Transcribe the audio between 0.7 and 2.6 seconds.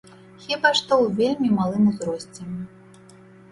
што, у вельмі малым узросце.